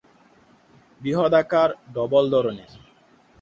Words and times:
বৃহদাকার 1.01 1.69
ডবল 1.93 2.23
ধরনের। 2.31 2.71